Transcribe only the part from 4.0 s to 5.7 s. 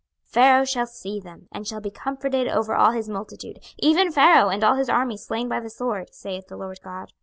Pharaoh and all his army slain by the